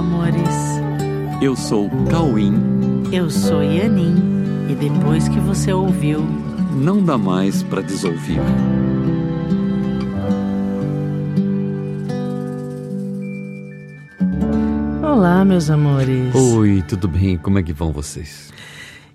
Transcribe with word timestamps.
amores. 0.00 0.48
Eu 1.42 1.54
sou 1.54 1.90
Cauim. 2.10 2.54
Eu 3.12 3.28
sou 3.30 3.62
Yanin. 3.62 4.16
E 4.70 4.74
depois 4.74 5.28
que 5.28 5.38
você 5.40 5.74
ouviu, 5.74 6.22
não 6.74 7.04
dá 7.04 7.18
mais 7.18 7.62
para 7.62 7.82
desouvir. 7.82 8.40
Olá, 15.02 15.44
meus 15.44 15.68
amores. 15.68 16.34
Oi, 16.34 16.82
tudo 16.88 17.06
bem? 17.06 17.36
Como 17.36 17.58
é 17.58 17.62
que 17.62 17.74
vão 17.74 17.92
vocês? 17.92 18.50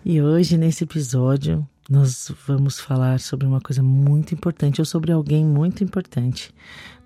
E 0.05 0.21
hoje, 0.21 0.55
nesse 0.55 0.83
episódio, 0.83 1.67
nós 1.89 2.31
vamos 2.45 2.79
falar 2.79 3.19
sobre 3.19 3.47
uma 3.47 3.59
coisa 3.59 3.81
muito 3.81 4.35
importante 4.35 4.81
ou 4.81 4.85
sobre 4.85 5.11
alguém 5.11 5.43
muito 5.43 5.83
importante. 5.83 6.53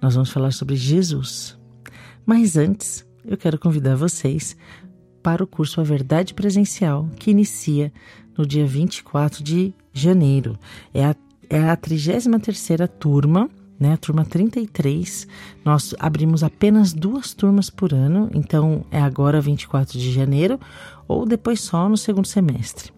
Nós 0.02 0.16
vamos 0.16 0.32
falar 0.32 0.52
sobre 0.52 0.76
Jesus. 0.76 1.58
Mas 2.26 2.58
antes, 2.58 3.08
eu 3.26 3.38
quero 3.38 3.60
convidar 3.60 3.96
vocês 3.96 4.56
para 5.22 5.44
o 5.44 5.48
curso 5.48 5.82
A 5.82 5.84
Verdade 5.84 6.34
Presencial, 6.34 7.08
que 7.18 7.32
inicia 7.32 7.92
no 8.38 8.46
dia 8.46 8.66
24 8.66 9.44
de 9.44 9.74
janeiro. 9.94 10.58
É 10.94 11.06
a, 11.06 11.16
é 11.50 11.70
a 11.70 11.76
33ª 11.76 12.88
turma, 12.88 13.50
né, 13.80 13.94
a 13.94 13.98
turma 13.98 14.26
33. 14.26 15.28
Nós 15.64 15.94
abrimos 16.00 16.44
apenas 16.44 16.94
duas 16.94 17.34
turmas 17.34 17.70
por 17.70 17.94
ano, 17.94 18.30
então 18.34 18.86
é 18.92 19.00
agora 19.00 19.42
24 19.42 19.98
de 19.98 20.12
janeiro 20.12 20.60
ou 21.08 21.26
depois 21.26 21.62
só 21.62 21.88
no 21.88 21.98
segundo 21.98 22.28
semestre. 22.28 22.92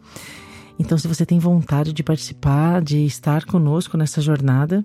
Então, 0.79 0.97
se 0.97 1.07
você 1.07 1.25
tem 1.25 1.37
vontade 1.37 1.93
de 1.93 2.01
participar, 2.01 2.81
de 2.81 3.05
estar 3.05 3.45
conosco 3.45 3.97
nessa 3.97 4.19
jornada, 4.19 4.83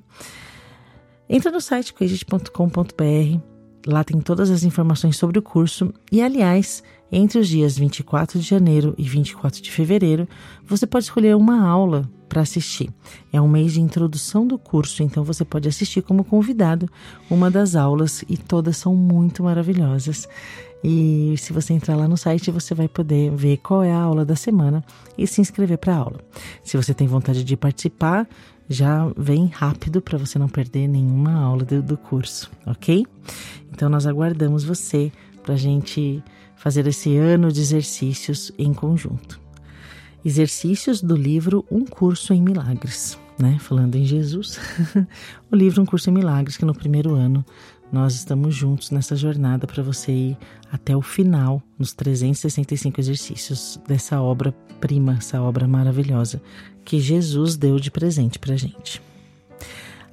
entra 1.28 1.50
no 1.50 1.60
site 1.60 1.94
coegit.com.br 1.94 3.55
Lá 3.86 4.02
tem 4.02 4.20
todas 4.20 4.50
as 4.50 4.64
informações 4.64 5.16
sobre 5.16 5.38
o 5.38 5.42
curso 5.42 5.94
e, 6.10 6.20
aliás, 6.20 6.82
entre 7.10 7.38
os 7.38 7.46
dias 7.46 7.78
24 7.78 8.40
de 8.40 8.44
janeiro 8.44 8.94
e 8.98 9.04
24 9.04 9.62
de 9.62 9.70
fevereiro, 9.70 10.28
você 10.66 10.86
pode 10.86 11.04
escolher 11.04 11.36
uma 11.36 11.64
aula 11.64 12.10
para 12.28 12.42
assistir. 12.42 12.90
É 13.32 13.40
um 13.40 13.46
mês 13.46 13.74
de 13.74 13.80
introdução 13.80 14.44
do 14.44 14.58
curso, 14.58 15.04
então 15.04 15.22
você 15.22 15.44
pode 15.44 15.68
assistir 15.68 16.02
como 16.02 16.24
convidado 16.24 16.90
uma 17.30 17.48
das 17.48 17.76
aulas 17.76 18.24
e 18.28 18.36
todas 18.36 18.76
são 18.76 18.96
muito 18.96 19.44
maravilhosas. 19.44 20.28
E 20.82 21.34
se 21.38 21.52
você 21.52 21.72
entrar 21.72 21.94
lá 21.94 22.08
no 22.08 22.16
site, 22.16 22.50
você 22.50 22.74
vai 22.74 22.88
poder 22.88 23.30
ver 23.30 23.58
qual 23.58 23.84
é 23.84 23.92
a 23.92 24.00
aula 24.00 24.24
da 24.24 24.34
semana 24.34 24.84
e 25.16 25.26
se 25.28 25.40
inscrever 25.40 25.78
para 25.78 25.94
a 25.94 25.98
aula. 25.98 26.20
Se 26.64 26.76
você 26.76 26.92
tem 26.92 27.06
vontade 27.06 27.44
de 27.44 27.56
participar, 27.56 28.28
já 28.68 29.10
vem 29.16 29.46
rápido 29.46 30.00
para 30.00 30.18
você 30.18 30.38
não 30.38 30.48
perder 30.48 30.88
nenhuma 30.88 31.32
aula 31.32 31.64
do, 31.64 31.82
do, 31.82 31.96
curso, 31.96 32.50
ok? 32.66 33.06
Então 33.72 33.88
nós 33.88 34.06
aguardamos 34.06 34.64
você 34.64 35.12
para 35.42 35.54
a 35.54 35.58
gente 35.58 36.22
fazer 36.56 36.86
esse 36.86 37.16
ano 37.16 37.52
de 37.52 37.60
exercícios 37.60 38.50
em 38.58 38.72
conjunto. 38.74 39.40
Exercícios 40.24 41.00
do 41.00 41.14
livro 41.14 41.64
Um 41.70 41.84
Curso 41.84 42.34
em 42.34 42.42
Milagres, 42.42 43.16
né? 43.38 43.58
Falando 43.60 43.94
em 43.94 44.04
Jesus, 44.04 44.58
o 45.52 45.54
livro 45.54 45.80
Um 45.80 45.86
Curso 45.86 46.10
em 46.10 46.12
Milagres, 46.12 46.56
que 46.56 46.64
no 46.64 46.74
primeiro 46.74 47.14
ano 47.14 47.44
nós 47.92 48.14
estamos 48.16 48.52
juntos 48.52 48.90
nessa 48.90 49.14
jornada 49.14 49.66
para 49.66 49.82
você 49.82 50.10
ir 50.10 50.38
até 50.72 50.96
o 50.96 51.02
final, 51.02 51.62
nos 51.78 51.92
365 51.92 53.00
exercícios 53.00 53.80
dessa 53.86 54.20
obra-prima, 54.20 55.14
essa 55.18 55.40
obra 55.40 55.68
maravilhosa 55.68 56.42
que 56.86 57.00
Jesus 57.00 57.56
deu 57.56 57.80
de 57.80 57.90
presente 57.90 58.38
para 58.38 58.56
gente. 58.56 59.02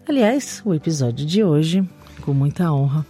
Aliás, 0.09 0.61
o 0.65 0.73
episódio 0.73 1.23
de 1.23 1.43
hoje, 1.43 1.87
com 2.21 2.33
muita 2.33 2.73
honra, 2.73 3.05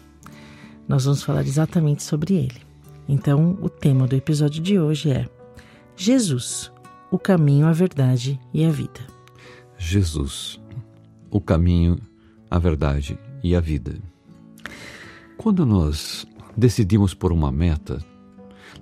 nós 0.85 1.05
vamos 1.05 1.23
falar 1.23 1.43
exatamente 1.43 2.03
sobre 2.03 2.35
ele. 2.35 2.61
Então, 3.07 3.57
o 3.61 3.69
tema 3.69 4.05
do 4.05 4.17
episódio 4.17 4.61
de 4.61 4.77
hoje 4.77 5.11
é 5.11 5.29
Jesus, 5.95 6.69
o 7.09 7.17
caminho, 7.17 7.65
a 7.65 7.71
verdade 7.71 8.37
e 8.53 8.65
a 8.65 8.69
vida. 8.69 8.99
Jesus, 9.77 10.59
o 11.31 11.39
caminho, 11.39 11.97
a 12.51 12.59
verdade 12.59 13.17
e 13.41 13.55
a 13.55 13.61
vida. 13.61 13.95
Quando 15.37 15.65
nós 15.65 16.27
decidimos 16.55 17.13
por 17.13 17.31
uma 17.31 17.51
meta, 17.51 18.03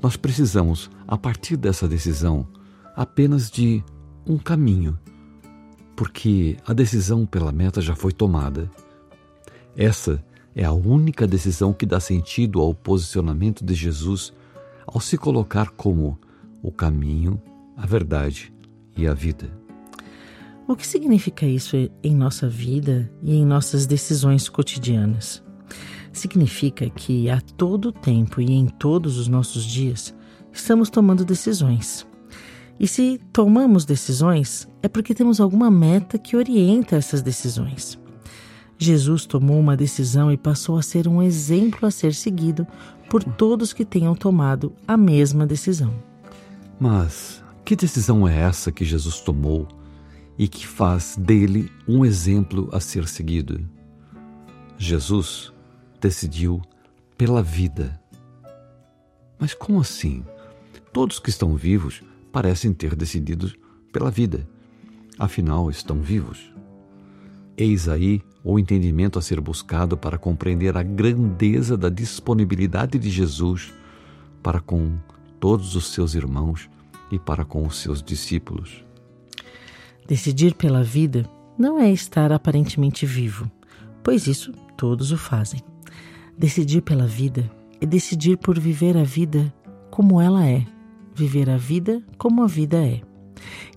nós 0.02 0.18
precisamos, 0.18 0.90
a 1.08 1.18
partir 1.18 1.56
dessa 1.56 1.88
decisão, 1.88 2.48
apenas 2.96 3.50
de 3.52 3.84
um 4.26 4.38
caminho, 4.38 4.98
porque 5.96 6.58
a 6.66 6.74
decisão 6.74 7.26
pela 7.26 7.52
meta 7.52 7.82
já 7.82 7.96
foi 7.96 8.12
tomada. 8.12 8.70
Essa 9.76 10.24
é 10.56 10.64
a 10.64 10.74
única 10.74 11.26
decisão 11.26 11.74
que 11.74 11.86
dá 11.86 12.00
sentido 12.00 12.60
ao 12.60 12.74
posicionamento 12.74 13.64
de 13.64 13.74
Jesus 13.74 14.34
ao 14.86 15.00
se 15.00 15.18
colocar 15.18 15.70
como 15.72 16.20
o 16.62 16.72
caminho, 16.72 17.42
a 17.78 17.86
verdade 17.86 18.54
e 18.96 19.08
a 19.08 19.14
vida. 19.14 19.52
O 20.68 20.76
que 20.76 20.86
significa 20.86 21.46
isso 21.46 21.76
em 22.04 22.16
nossa 22.16 22.48
vida 22.48 23.12
e 23.22 23.36
em 23.36 23.46
nossas 23.46 23.86
decisões 23.86 24.48
cotidianas? 24.48 25.44
Significa 26.14 26.90
que 26.90 27.30
a 27.30 27.40
todo 27.42 27.92
tempo 27.92 28.42
e 28.42 28.52
em 28.52 28.68
todos 28.68 29.18
os 29.18 29.28
nossos 29.28 29.64
dias 29.64 30.14
estamos 30.52 30.90
tomando 30.90 31.26
decisões. 31.26 32.06
E 32.82 32.88
se 32.88 33.22
tomamos 33.32 33.86
decisões, 33.86 34.68
é 34.82 34.88
porque 34.90 35.14
temos 35.14 35.40
alguma 35.40 35.70
meta 35.70 36.18
que 36.18 36.36
orienta 36.36 36.96
essas 36.96 37.22
decisões. 37.22 37.96
Jesus 38.76 39.28
tomou 39.28 39.60
uma 39.60 39.78
decisão 39.78 40.32
e 40.32 40.36
passou 40.36 40.80
a 40.80 40.82
ser 40.82 41.08
um 41.08 41.22
exemplo 41.22 41.88
a 41.88 41.92
ser 41.92 42.16
seguido 42.16 42.66
por 43.08 43.24
todos 43.24 43.72
que 43.72 43.86
tenham 43.86 44.16
tomado 44.16 44.74
a 44.88 44.98
mesma 44.98 45.46
decisão. 45.46 45.94
Mas 46.80 47.44
que 47.64 47.76
decisão 47.76 48.28
é 48.28 48.36
essa 48.36 48.72
que 48.72 48.84
Jesus 48.84 49.20
tomou 49.20 49.68
e 50.36 50.48
que 50.48 50.66
faz 50.66 51.16
dele 51.16 51.72
um 51.88 52.04
exemplo 52.04 52.68
a 52.74 52.80
ser 52.80 53.08
seguido? 53.08 53.64
Jesus 54.76 55.54
decidiu 56.02 56.60
pela 57.16 57.44
vida. 57.44 58.02
Mas 59.38 59.54
como 59.54 59.80
assim? 59.80 60.26
Todos 60.92 61.20
que 61.20 61.30
estão 61.30 61.56
vivos 61.56 62.02
parecem 62.32 62.74
ter 62.74 62.96
decidido 62.96 63.52
pela 63.92 64.10
vida. 64.10 64.48
Afinal, 65.20 65.70
estão 65.70 66.02
vivos. 66.02 66.52
Eis 67.58 67.88
aí 67.88 68.22
o 68.44 68.58
entendimento 68.58 69.20
a 69.20 69.22
ser 69.22 69.40
buscado 69.40 69.96
para 69.96 70.18
compreender 70.18 70.76
a 70.76 70.84
grandeza 70.84 71.78
da 71.78 71.90
disponibilidade 71.90 72.98
de 72.98 73.10
Jesus 73.10 73.72
para 74.42 74.60
com 74.60 74.98
todos 75.40 75.76
os 75.76 75.94
seus 75.94 76.16
irmãos 76.16 76.70
e 77.12 77.20
para 77.20 77.46
com 77.46 77.66
os 77.66 77.78
seus 77.78 78.02
discípulos. 78.02 78.84
Decidir 80.08 80.56
pela 80.56 80.84
vida 80.84 81.30
não 81.58 81.80
é 81.80 81.92
estar 81.92 82.32
aparentemente 82.32 83.06
vivo, 83.06 83.50
pois 84.04 84.26
isso 84.26 84.52
todos 84.76 85.12
o 85.12 85.18
fazem. 85.18 85.62
Decidir 86.38 86.82
pela 86.82 87.06
vida 87.06 87.52
é 87.80 87.86
decidir 87.86 88.38
por 88.38 88.60
viver 88.60 88.98
a 88.98 89.04
vida 89.04 89.54
como 89.92 90.20
ela 90.20 90.48
é, 90.48 90.66
viver 91.14 91.50
a 91.50 91.58
vida 91.58 92.04
como 92.18 92.44
a 92.44 92.48
vida 92.48 92.78
é. 92.78 93.02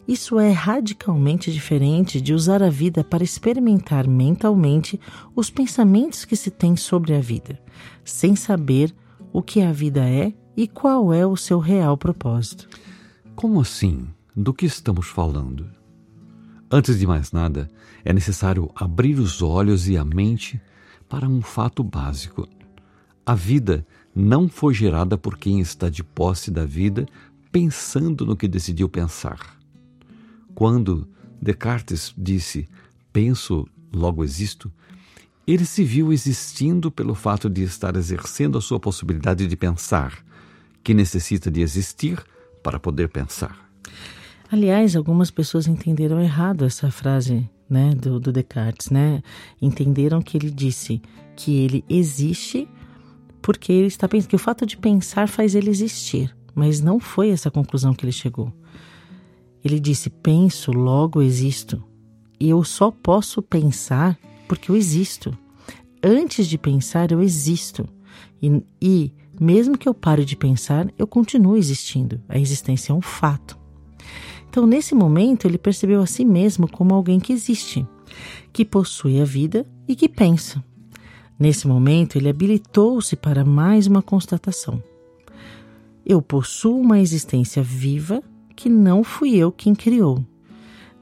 Isso 0.07 0.39
é 0.39 0.53
radicalmente 0.53 1.51
diferente 1.51 2.21
de 2.21 2.35
usar 2.35 2.63
a 2.63 2.69
vida 2.69 3.03
para 3.03 3.25
experimentar 3.25 4.07
mentalmente 4.07 5.01
os 5.35 5.49
pensamentos 5.49 6.25
que 6.25 6.37
se 6.37 6.51
tem 6.51 6.77
sobre 6.77 7.15
a 7.15 7.21
vida, 7.21 7.59
sem 8.05 8.37
saber 8.37 8.95
o 9.33 9.43
que 9.43 9.63
a 9.63 9.73
vida 9.73 10.07
é 10.07 10.35
e 10.57 10.69
qual 10.69 11.13
é 11.13 11.27
o 11.27 11.37
seu 11.37 11.59
real 11.59 11.97
propósito. 11.97 12.69
Como 13.35 13.61
assim? 13.61 14.07
Do 14.37 14.53
que 14.53 14.67
estamos 14.67 15.07
falando? 15.07 15.67
Antes 16.71 16.99
de 16.99 17.07
mais 17.07 17.33
nada, 17.33 17.71
é 18.05 18.13
necessário 18.13 18.71
abrir 18.75 19.19
os 19.19 19.41
olhos 19.41 19.89
e 19.89 19.97
a 19.97 20.05
mente 20.05 20.61
para 21.09 21.29
um 21.29 21.41
fato 21.41 21.83
básico. 21.83 22.49
A 23.25 23.35
vida 23.35 23.87
não 24.15 24.49
foi 24.49 24.73
gerada 24.73 25.19
por 25.19 25.37
quem 25.37 25.61
está 25.61 25.89
de 25.89 26.05
posse 26.05 26.51
da 26.51 26.65
vida 26.65 27.07
pensando 27.51 28.25
no 28.25 28.37
que 28.37 28.49
decidiu 28.49 28.89
pensar. 28.89 29.59
Quando 30.55 31.09
Descartes 31.41 32.15
disse 32.17 32.69
penso, 33.13 33.67
logo 33.93 34.25
existo, 34.25 34.73
ele 35.47 35.65
se 35.65 35.85
viu 35.85 36.13
existindo 36.13 36.91
pelo 36.91 37.15
fato 37.15 37.49
de 37.49 37.63
estar 37.63 37.97
exercendo 37.97 38.59
a 38.59 38.61
sua 38.61 38.81
possibilidade 38.81 39.47
de 39.47 39.57
pensar, 39.57 40.25
que 40.83 40.95
necessita 40.95 41.51
de 41.51 41.61
existir 41.61 42.23
para 42.63 42.81
poder 42.81 43.09
pensar. 43.09 43.57
Aliás, 44.51 44.97
algumas 44.97 45.31
pessoas 45.31 45.67
entenderam 45.67 46.21
errado 46.21 46.65
essa 46.65 46.91
frase 46.91 47.49
né, 47.69 47.95
do, 47.95 48.19
do 48.19 48.33
Descartes, 48.33 48.91
né? 48.91 49.23
Entenderam 49.61 50.21
que 50.23 50.37
ele 50.37 50.51
disse 50.51 51.01
que 51.37 51.57
ele 51.57 51.85
existe 51.89 52.69
porque 53.45 53.71
ele 53.71 53.89
está 53.89 54.09
pensando 54.09 54.31
que 54.31 54.37
o 54.37 54.39
fato 54.39 54.65
de 54.65 54.75
pensar 54.75 55.29
faz 55.29 55.55
ele 55.55 55.69
existir, 55.69 56.35
mas 56.55 56.81
não 56.81 56.99
foi 56.99 57.29
essa 57.29 57.51
conclusão 57.51 57.93
que 57.93 58.03
ele 58.03 58.11
chegou. 58.11 58.51
Ele 59.63 59.79
disse: 59.79 60.09
penso, 60.09 60.73
logo 60.73 61.21
existo. 61.21 61.85
E 62.41 62.49
eu 62.49 62.65
só 62.65 62.91
posso 62.91 63.43
pensar 63.43 64.19
porque 64.49 64.71
eu 64.71 64.77
existo. 64.77 65.37
Antes 66.03 66.47
de 66.47 66.57
pensar, 66.57 67.13
eu 67.13 67.23
existo. 67.23 67.87
E, 68.43 68.63
e 68.81 69.13
Mesmo 69.41 69.77
que 69.77 69.89
eu 69.89 69.95
pare 69.95 70.25
de 70.25 70.37
pensar, 70.37 70.89
eu 70.97 71.07
continuo 71.07 71.57
existindo. 71.57 72.23
A 72.29 72.39
existência 72.39 72.93
é 72.93 72.95
um 72.95 73.01
fato. 73.01 73.59
Então, 74.49 74.67
nesse 74.67 74.95
momento, 74.95 75.47
ele 75.47 75.59
percebeu 75.59 76.01
a 76.01 76.07
si 76.07 76.25
mesmo 76.25 76.71
como 76.71 76.95
alguém 76.95 77.19
que 77.19 77.33
existe, 77.33 77.87
que 78.53 78.65
possui 78.65 79.21
a 79.21 79.25
vida 79.25 79.67
e 79.89 79.97
que 79.97 80.09
pensa. 80.09 80.65
Nesse 81.39 81.67
momento, 81.67 82.17
ele 82.17 82.29
habilitou-se 82.29 83.17
para 83.17 83.45
mais 83.45 83.87
uma 83.87 84.03
constatação. 84.03 84.83
Eu 86.07 86.23
possuo 86.23 86.81
uma 86.81 87.01
existência 87.01 87.63
viva 87.63 88.23
que 88.55 88.69
não 88.69 89.03
fui 89.03 89.35
eu 89.37 89.51
quem 89.51 89.75
criou. 89.75 90.25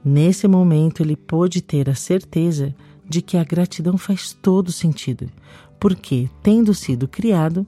Nesse 0.03 0.47
momento, 0.47 1.01
ele 1.01 1.15
pôde 1.15 1.61
ter 1.61 1.89
a 1.89 1.95
certeza 1.95 2.75
de 3.07 3.21
que 3.21 3.37
a 3.37 3.43
gratidão 3.43 3.97
faz 3.97 4.33
todo 4.33 4.71
sentido, 4.71 5.29
porque, 5.79 6.29
tendo 6.41 6.73
sido 6.73 7.07
criado, 7.07 7.65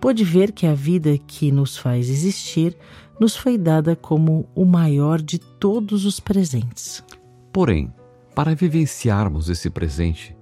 pôde 0.00 0.24
ver 0.24 0.52
que 0.52 0.66
a 0.66 0.74
vida 0.74 1.18
que 1.18 1.52
nos 1.52 1.76
faz 1.76 2.08
existir 2.08 2.76
nos 3.20 3.36
foi 3.36 3.58
dada 3.58 3.96
como 3.96 4.48
o 4.54 4.64
maior 4.64 5.20
de 5.20 5.38
todos 5.38 6.04
os 6.04 6.20
presentes. 6.20 7.04
Porém, 7.52 7.92
para 8.34 8.54
vivenciarmos 8.54 9.48
esse 9.48 9.70
presente, 9.70 10.36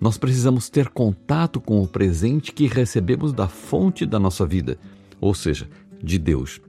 nós 0.00 0.18
precisamos 0.18 0.68
ter 0.68 0.88
contato 0.88 1.60
com 1.60 1.82
o 1.82 1.88
presente 1.88 2.52
que 2.52 2.66
recebemos 2.66 3.32
da 3.32 3.48
fonte 3.48 4.04
da 4.04 4.18
nossa 4.18 4.46
vida, 4.46 4.78
ou 5.20 5.34
seja, 5.34 5.68
de 6.02 6.18
Deus. 6.18 6.60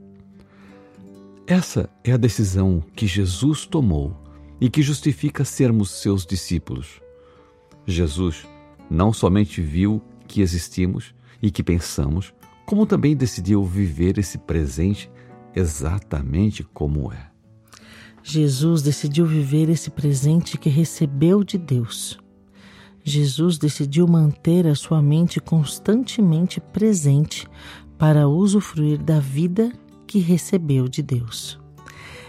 Essa 1.45 1.89
é 2.03 2.11
a 2.11 2.17
decisão 2.17 2.83
que 2.95 3.07
Jesus 3.07 3.65
tomou 3.65 4.15
e 4.59 4.69
que 4.69 4.81
justifica 4.81 5.45
sermos 5.45 5.91
seus 5.91 6.25
discípulos. 6.25 7.01
Jesus 7.85 8.45
não 8.89 9.13
somente 9.13 9.61
viu 9.61 10.01
que 10.27 10.41
existimos 10.41 11.13
e 11.41 11.51
que 11.51 11.63
pensamos, 11.63 12.33
como 12.65 12.85
também 12.85 13.15
decidiu 13.15 13.63
viver 13.63 14.17
esse 14.17 14.37
presente 14.37 15.09
exatamente 15.55 16.63
como 16.63 17.11
é. 17.11 17.27
Jesus 18.23 18.81
decidiu 18.81 19.25
viver 19.25 19.69
esse 19.69 19.89
presente 19.89 20.57
que 20.57 20.69
recebeu 20.69 21.43
de 21.43 21.57
Deus. 21.57 22.19
Jesus 23.09 23.57
decidiu 23.57 24.05
manter 24.05 24.67
a 24.67 24.75
sua 24.75 25.01
mente 25.01 25.39
constantemente 25.39 26.59
presente 26.59 27.47
para 27.97 28.27
usufruir 28.27 29.01
da 29.01 29.17
vida 29.17 29.71
que 30.05 30.19
recebeu 30.19 30.89
de 30.89 31.01
Deus. 31.01 31.57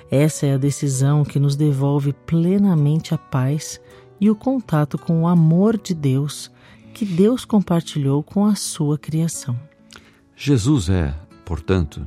Essa 0.09 0.47
é 0.47 0.55
a 0.55 0.57
decisão 0.57 1.25
que 1.25 1.41
nos 1.41 1.57
devolve 1.57 2.13
plenamente 2.13 3.13
a 3.13 3.19
paz 3.19 3.81
e 4.21 4.31
o 4.31 4.37
contato 4.37 4.97
com 4.97 5.23
o 5.23 5.27
amor 5.27 5.77
de 5.77 5.97
Deus 5.97 6.49
que 6.95 7.05
Deus 7.05 7.45
compartilhou 7.45 8.23
com 8.23 8.47
a 8.47 8.55
sua 8.55 8.97
criação. 8.97 9.59
Jesus 10.37 10.89
é, 10.89 11.13
portanto, 11.45 12.07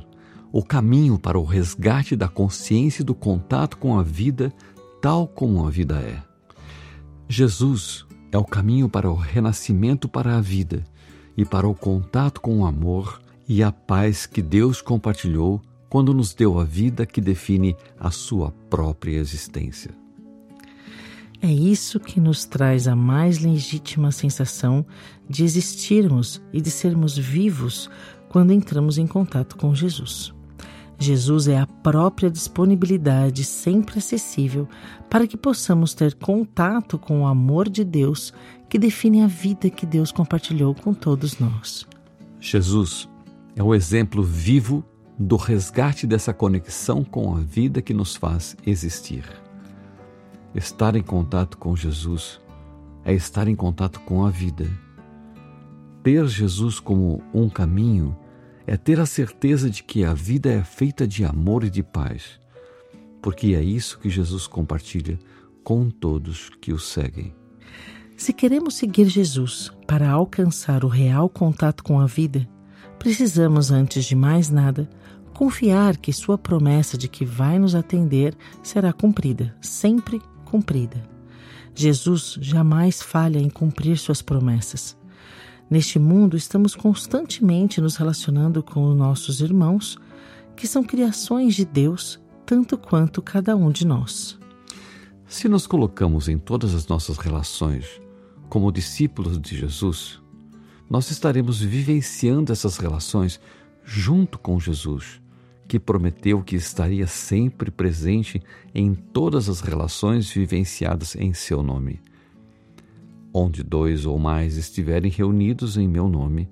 o 0.50 0.62
caminho 0.62 1.18
para 1.18 1.38
o 1.38 1.44
resgate 1.44 2.16
da 2.16 2.26
consciência 2.26 3.02
e 3.02 3.04
do 3.04 3.14
contato 3.14 3.76
com 3.76 3.98
a 3.98 4.02
vida 4.02 4.50
tal 5.02 5.28
como 5.28 5.66
a 5.66 5.70
vida 5.70 5.96
é. 5.96 6.22
Jesus 7.28 8.06
é 8.32 8.38
o 8.38 8.44
caminho 8.44 8.88
para 8.88 9.10
o 9.10 9.14
renascimento 9.14 10.08
para 10.08 10.36
a 10.36 10.40
vida 10.40 10.82
e 11.36 11.44
para 11.44 11.68
o 11.68 11.74
contato 11.74 12.40
com 12.40 12.60
o 12.60 12.66
amor 12.66 13.20
e 13.46 13.62
a 13.62 13.70
paz 13.70 14.26
que 14.26 14.40
Deus 14.40 14.80
compartilhou 14.80 15.60
quando 15.88 16.14
nos 16.14 16.32
deu 16.32 16.58
a 16.58 16.64
vida 16.64 17.04
que 17.04 17.20
define 17.20 17.76
a 18.00 18.10
sua 18.10 18.50
própria 18.70 19.18
existência. 19.18 19.90
É 21.42 21.52
isso 21.52 22.00
que 22.00 22.18
nos 22.18 22.46
traz 22.46 22.88
a 22.88 22.96
mais 22.96 23.38
legítima 23.38 24.10
sensação 24.10 24.86
de 25.28 25.44
existirmos 25.44 26.40
e 26.52 26.60
de 26.60 26.70
sermos 26.70 27.18
vivos 27.18 27.90
quando 28.30 28.52
entramos 28.52 28.96
em 28.96 29.06
contato 29.06 29.56
com 29.56 29.74
Jesus. 29.74 30.32
Jesus 31.02 31.48
é 31.48 31.58
a 31.58 31.66
própria 31.66 32.30
disponibilidade 32.30 33.44
sempre 33.44 33.98
acessível 33.98 34.68
para 35.10 35.26
que 35.26 35.36
possamos 35.36 35.92
ter 35.92 36.14
contato 36.14 36.98
com 36.98 37.22
o 37.22 37.26
amor 37.26 37.68
de 37.68 37.84
Deus 37.84 38.32
que 38.68 38.78
define 38.78 39.22
a 39.22 39.26
vida 39.26 39.68
que 39.68 39.84
Deus 39.84 40.12
compartilhou 40.12 40.74
com 40.74 40.94
todos 40.94 41.38
nós. 41.38 41.86
Jesus 42.40 43.08
é 43.54 43.62
o 43.62 43.74
exemplo 43.74 44.22
vivo 44.22 44.84
do 45.18 45.36
resgate 45.36 46.06
dessa 46.06 46.32
conexão 46.32 47.04
com 47.04 47.36
a 47.36 47.40
vida 47.40 47.82
que 47.82 47.92
nos 47.92 48.16
faz 48.16 48.56
existir. 48.66 49.24
Estar 50.54 50.96
em 50.96 51.02
contato 51.02 51.58
com 51.58 51.76
Jesus 51.76 52.40
é 53.04 53.12
estar 53.12 53.48
em 53.48 53.54
contato 53.54 54.00
com 54.00 54.24
a 54.24 54.30
vida. 54.30 54.66
Ter 56.02 56.26
Jesus 56.26 56.80
como 56.80 57.22
um 57.32 57.48
caminho 57.48 58.16
é 58.66 58.76
ter 58.76 59.00
a 59.00 59.06
certeza 59.06 59.68
de 59.68 59.82
que 59.82 60.04
a 60.04 60.14
vida 60.14 60.50
é 60.50 60.62
feita 60.62 61.06
de 61.06 61.24
amor 61.24 61.64
e 61.64 61.70
de 61.70 61.82
paz, 61.82 62.40
porque 63.20 63.54
é 63.54 63.62
isso 63.62 63.98
que 63.98 64.10
Jesus 64.10 64.46
compartilha 64.46 65.18
com 65.62 65.90
todos 65.90 66.50
que 66.60 66.72
o 66.72 66.78
seguem. 66.78 67.34
Se 68.16 68.32
queremos 68.32 68.74
seguir 68.74 69.08
Jesus 69.08 69.72
para 69.86 70.10
alcançar 70.10 70.84
o 70.84 70.88
real 70.88 71.28
contato 71.28 71.82
com 71.82 71.98
a 71.98 72.06
vida, 72.06 72.48
precisamos, 72.98 73.70
antes 73.70 74.04
de 74.04 74.14
mais 74.14 74.48
nada, 74.48 74.88
confiar 75.34 75.96
que 75.96 76.12
Sua 76.12 76.38
promessa 76.38 76.96
de 76.96 77.08
que 77.08 77.24
vai 77.24 77.58
nos 77.58 77.74
atender 77.74 78.36
será 78.62 78.92
cumprida, 78.92 79.56
sempre 79.60 80.20
cumprida. 80.44 81.02
Jesus 81.74 82.38
jamais 82.40 83.02
falha 83.02 83.38
em 83.38 83.48
cumprir 83.48 83.96
Suas 83.96 84.22
promessas. 84.22 84.96
Neste 85.72 85.98
mundo, 85.98 86.36
estamos 86.36 86.74
constantemente 86.74 87.80
nos 87.80 87.96
relacionando 87.96 88.62
com 88.62 88.90
os 88.90 88.94
nossos 88.94 89.40
irmãos, 89.40 89.96
que 90.54 90.66
são 90.66 90.84
criações 90.84 91.54
de 91.54 91.64
Deus, 91.64 92.20
tanto 92.44 92.76
quanto 92.76 93.22
cada 93.22 93.56
um 93.56 93.70
de 93.70 93.86
nós. 93.86 94.38
Se 95.26 95.48
nos 95.48 95.66
colocamos 95.66 96.28
em 96.28 96.36
todas 96.36 96.74
as 96.74 96.86
nossas 96.88 97.16
relações 97.16 97.86
como 98.50 98.70
discípulos 98.70 99.40
de 99.40 99.56
Jesus, 99.56 100.20
nós 100.90 101.10
estaremos 101.10 101.62
vivenciando 101.62 102.52
essas 102.52 102.76
relações 102.76 103.40
junto 103.82 104.38
com 104.38 104.60
Jesus, 104.60 105.22
que 105.66 105.80
prometeu 105.80 106.42
que 106.42 106.54
estaria 106.54 107.06
sempre 107.06 107.70
presente 107.70 108.42
em 108.74 108.92
todas 108.92 109.48
as 109.48 109.62
relações 109.62 110.30
vivenciadas 110.30 111.16
em 111.16 111.32
seu 111.32 111.62
nome. 111.62 111.98
Onde 113.34 113.62
dois 113.62 114.04
ou 114.04 114.18
mais 114.18 114.56
estiverem 114.56 115.10
reunidos 115.10 115.76
em 115.78 115.88
meu 115.88 116.08
nome, 116.08 116.48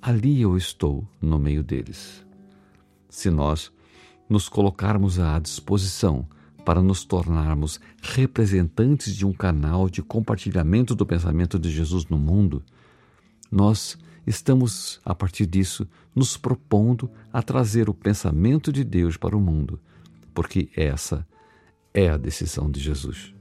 ali 0.00 0.40
eu 0.40 0.56
estou 0.56 1.06
no 1.20 1.38
meio 1.38 1.62
deles. 1.62 2.24
Se 3.08 3.30
nós 3.30 3.72
nos 4.28 4.48
colocarmos 4.48 5.18
à 5.18 5.38
disposição 5.40 6.24
para 6.64 6.80
nos 6.80 7.04
tornarmos 7.04 7.80
representantes 8.00 9.16
de 9.16 9.26
um 9.26 9.32
canal 9.32 9.90
de 9.90 10.02
compartilhamento 10.02 10.94
do 10.94 11.04
pensamento 11.04 11.58
de 11.58 11.68
Jesus 11.68 12.06
no 12.06 12.16
mundo, 12.16 12.62
nós 13.50 13.98
estamos, 14.24 15.00
a 15.04 15.14
partir 15.14 15.46
disso, 15.46 15.88
nos 16.14 16.36
propondo 16.36 17.10
a 17.32 17.42
trazer 17.42 17.90
o 17.90 17.94
pensamento 17.94 18.72
de 18.72 18.84
Deus 18.84 19.16
para 19.16 19.36
o 19.36 19.40
mundo, 19.40 19.80
porque 20.32 20.70
essa 20.76 21.26
é 21.92 22.08
a 22.08 22.16
decisão 22.16 22.70
de 22.70 22.78
Jesus. 22.78 23.39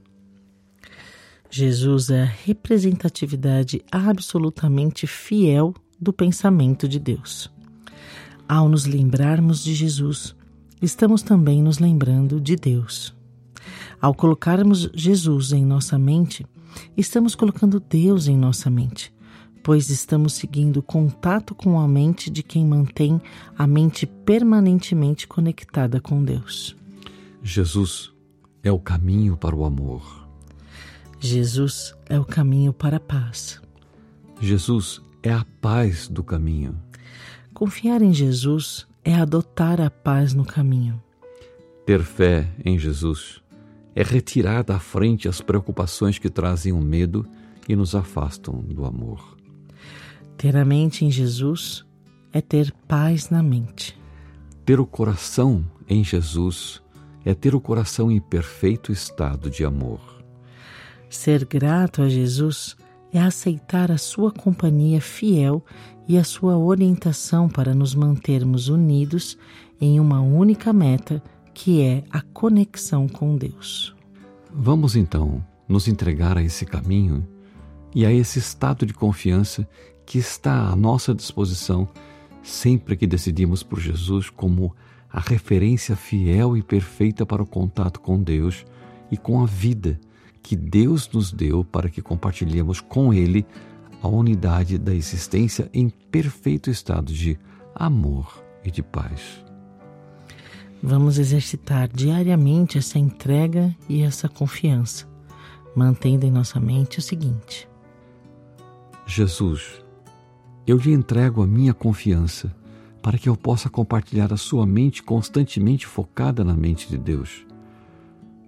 Jesus 1.52 2.12
é 2.12 2.22
a 2.22 2.26
representatividade 2.26 3.82
absolutamente 3.92 5.08
fiel 5.08 5.74
do 6.00 6.14
pensamento 6.14 6.88
de 6.88 7.00
Deus. 7.00 7.52
Ao 8.48 8.70
nos 8.70 8.86
lembrarmos 8.86 9.64
de 9.64 9.74
Jesus, 9.74 10.36
estamos 10.80 11.24
também 11.24 11.64
nos 11.64 11.80
lembrando 11.80 12.40
de 12.40 12.56
Deus. 12.56 13.16
Ao 14.00 14.14
colocarmos 14.14 14.92
Jesus 14.94 15.52
em 15.52 15.66
nossa 15.66 15.98
mente, 15.98 16.46
estamos 16.96 17.34
colocando 17.34 17.80
Deus 17.80 18.28
em 18.28 18.38
nossa 18.38 18.70
mente, 18.70 19.12
pois 19.64 19.90
estamos 19.90 20.34
seguindo 20.34 20.84
contato 20.84 21.56
com 21.56 21.80
a 21.80 21.88
mente 21.88 22.30
de 22.30 22.44
quem 22.44 22.64
mantém 22.64 23.20
a 23.58 23.66
mente 23.66 24.06
permanentemente 24.06 25.28
conectada 25.28 26.00
com 26.00 26.24
Deus. 26.24 26.76
Jesus 27.42 28.12
é 28.62 28.72
o 28.72 28.80
caminho 28.80 29.36
para 29.36 29.56
o 29.56 29.66
amor 29.66 30.19
Jesus 31.20 31.94
é 32.08 32.18
o 32.18 32.24
caminho 32.24 32.72
para 32.72 32.96
a 32.98 33.00
paz. 33.00 33.62
Jesus 34.40 35.02
é 35.22 35.34
a 35.34 35.46
paz 35.60 36.08
do 36.08 36.24
caminho. 36.24 36.80
Confiar 37.54 38.02
em 38.02 38.14
Jesus 38.14 38.88
é 39.04 39.14
adotar 39.14 39.82
a 39.82 39.90
paz 39.90 40.34
no 40.34 40.46
caminho. 40.46 41.02
Ter 41.86 42.02
fé 42.04 42.48
em 42.64 42.80
Jesus 42.80 43.42
é 43.94 44.02
retirar 44.02 44.64
da 44.64 44.80
frente 44.80 45.28
as 45.28 45.42
preocupações 45.42 46.18
que 46.18 46.30
trazem 46.30 46.72
o 46.72 46.80
medo 46.80 47.26
e 47.68 47.76
nos 47.76 47.96
afastam 47.96 48.62
do 48.62 48.86
amor. 48.86 49.38
Ter 50.38 50.56
a 50.56 50.64
mente 50.64 51.04
em 51.04 51.12
Jesus 51.12 51.86
é 52.32 52.40
ter 52.40 52.72
paz 52.88 53.30
na 53.30 53.44
mente. 53.44 54.00
Ter 54.64 54.80
o 54.80 54.86
coração 54.86 55.66
em 55.90 56.02
Jesus 56.02 56.82
é 57.26 57.34
ter 57.34 57.54
o 57.54 57.60
coração 57.60 58.10
em 58.10 58.22
perfeito 58.22 58.90
estado 58.90 59.50
de 59.50 59.66
amor. 59.66 60.19
Ser 61.10 61.46
grato 61.46 62.02
a 62.02 62.10
Jesus 62.10 62.76
é 63.12 63.20
aceitar 63.20 63.92
a 63.92 63.98
sua 63.98 64.32
companhia 64.32 65.02
fiel 65.02 65.66
e 66.08 66.18
a 66.18 66.24
sua 66.24 66.58
orientação 66.58 67.50
para 67.50 67.74
nos 67.74 67.96
mantermos 67.96 68.68
unidos 68.68 69.38
em 69.82 70.00
uma 70.00 70.22
única 70.22 70.72
meta, 70.72 71.22
que 71.54 71.82
é 71.82 72.04
a 72.12 72.22
conexão 72.22 73.08
com 73.08 73.36
Deus. 73.36 73.96
Vamos 74.54 74.96
então 74.96 75.44
nos 75.68 75.88
entregar 75.88 76.38
a 76.38 76.44
esse 76.44 76.66
caminho 76.66 77.28
e 77.94 78.06
a 78.06 78.12
esse 78.12 78.38
estado 78.38 78.86
de 78.86 78.94
confiança 78.94 79.68
que 80.06 80.20
está 80.20 80.70
à 80.70 80.76
nossa 80.76 81.14
disposição 81.14 81.88
sempre 82.44 82.96
que 82.96 83.08
decidimos 83.08 83.64
por 83.64 83.80
Jesus 83.80 84.30
como 84.30 84.76
a 85.12 85.20
referência 85.20 85.96
fiel 85.96 86.56
e 86.56 86.62
perfeita 86.62 87.26
para 87.26 87.42
o 87.42 87.48
contato 87.48 88.00
com 88.00 88.22
Deus 88.22 88.66
e 89.12 89.18
com 89.18 89.42
a 89.42 89.46
vida 89.46 90.00
que 90.42 90.56
Deus 90.56 91.10
nos 91.10 91.32
deu 91.32 91.64
para 91.64 91.90
que 91.90 92.02
compartilhemos 92.02 92.82
com 92.82 93.14
Ele 93.14 93.46
a 94.02 94.08
unidade 94.08 94.78
da 94.78 94.94
existência 94.94 95.70
em 95.74 95.90
perfeito 95.90 96.70
estado 96.70 97.12
de 97.12 97.38
amor 97.76 98.44
e 98.64 98.72
de 98.72 98.82
paz. 98.82 99.44
Vamos 100.82 101.18
exercitar 101.20 101.90
diariamente 101.90 102.78
essa 102.78 102.98
entrega 102.98 103.76
e 103.90 104.02
essa 104.02 104.30
confiança, 104.30 105.06
mantendo 105.76 106.26
em 106.26 106.32
nossa 106.32 106.60
mente 106.60 107.00
o 107.00 107.02
seguinte: 107.02 107.68
Jesus, 109.06 109.84
eu 110.66 110.78
lhe 110.78 110.94
entrego 110.94 111.42
a 111.42 111.48
minha 111.48 111.74
confiança 111.74 112.56
para 113.02 113.18
que 113.18 113.28
eu 113.28 113.36
possa 113.36 113.70
compartilhar 113.70 114.32
a 114.32 114.38
sua 114.38 114.66
mente 114.66 115.04
constantemente 115.04 115.86
focada 115.86 116.44
na 116.44 116.54
mente 116.54 116.88
de 116.88 116.98
Deus. 116.98 117.46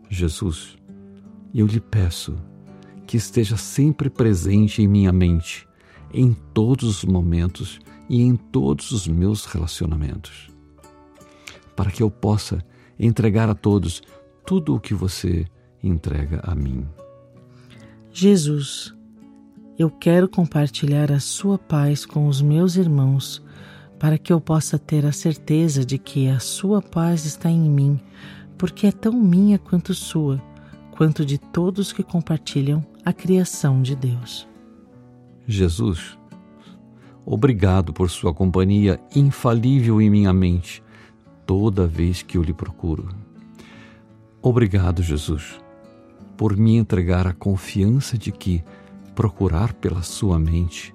Jesus, 0.10 0.78
eu 1.60 1.68
lhe 1.68 1.80
peço 1.80 2.38
que 3.06 3.18
esteja 3.18 3.58
sempre 3.58 4.10
presente 4.10 4.82
em 4.82 4.88
minha 4.88 5.12
mente, 5.12 5.68
em 6.14 6.34
todos 6.54 6.88
os 6.88 7.04
momentos 7.04 7.80
e 8.10 8.22
em 8.22 8.36
todos 8.36 8.92
os 8.92 9.08
meus 9.08 9.46
relacionamentos, 9.46 10.50
para 11.76 11.92
que 11.92 12.02
eu 12.02 12.10
possa 12.10 12.64
entregar 13.00 13.50
a 13.50 13.56
todos 13.56 14.02
tudo 14.46 14.76
o 14.76 14.80
que 14.80 14.94
você 14.94 15.46
entrega 15.84 16.42
a 16.44 16.56
mim. 16.56 16.86
Jesus, 18.12 18.94
eu 19.78 19.90
quero 19.90 20.30
compartilhar 20.30 21.12
a 21.12 21.20
sua 21.20 21.58
paz 21.58 22.06
com 22.06 22.28
os 22.28 22.42
meus 22.42 22.76
irmãos, 22.76 23.44
para 23.98 24.18
que 24.18 24.34
eu 24.34 24.42
possa 24.42 24.78
ter 24.80 25.06
a 25.06 25.12
certeza 25.12 25.86
de 25.86 25.98
que 25.98 26.28
a 26.28 26.40
sua 26.40 26.82
paz 26.82 27.26
está 27.26 27.50
em 27.50 27.70
mim, 27.70 28.00
porque 28.58 28.88
é 28.88 28.92
tão 28.92 29.14
minha 29.14 29.58
quanto 29.58 29.94
sua, 29.94 30.42
quanto 31.02 31.26
de 31.26 31.40
todos 31.40 31.92
que 31.92 32.04
compartilham 32.04 32.86
a 33.04 33.12
criação 33.12 33.82
de 33.82 33.96
Deus. 33.96 34.48
Jesus, 35.48 36.16
obrigado 37.26 37.92
por 37.92 38.08
sua 38.08 38.32
companhia 38.36 39.00
infalível 39.16 40.00
em 40.00 40.12
minha 40.12 40.32
mente 40.32 40.84
toda 41.44 41.88
vez 41.88 42.22
que 42.22 42.38
eu 42.38 42.44
lhe 42.44 42.54
procuro. 42.54 43.10
Obrigado, 44.44 45.02
Jesus, 45.02 45.60
por 46.38 46.56
me 46.56 46.76
entregar 46.76 47.26
a 47.26 47.34
confiança 47.34 48.16
de 48.16 48.32
que 48.32 48.64
procurar 49.16 49.74
pela 49.74 50.04
sua 50.04 50.38
mente 50.38 50.94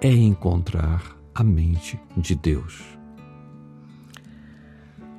é 0.00 0.10
encontrar 0.10 1.02
a 1.34 1.44
mente 1.44 2.00
de 2.16 2.34
Deus. 2.34 2.82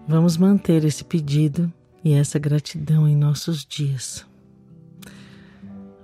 Vamos 0.07 0.35
manter 0.35 0.83
esse 0.83 1.03
pedido 1.03 1.71
e 2.05 2.13
essa 2.13 2.37
gratidão 2.37 3.07
em 3.07 3.15
nossos 3.15 3.65
dias. 3.65 4.23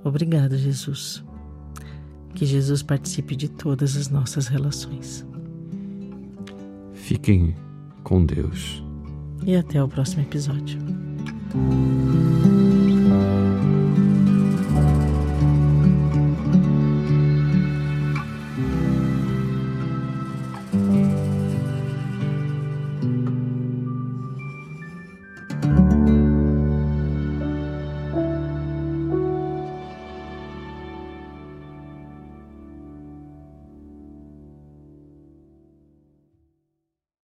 Obrigado, 0.03 0.58
Jesus. 0.58 1.24
Que 2.34 2.43
Jesus 2.43 2.81
participe 2.81 3.36
de 3.36 3.48
todas 3.48 3.96
as 3.96 4.10
nossas 4.10 4.48
relações. 4.48 5.24
Fiquem 6.93 7.55
com 8.03 8.25
Deus. 8.25 8.84
E 9.46 9.55
até 9.55 9.84
o 9.84 9.88
próximo 9.88 10.24
episódio. 10.24 10.79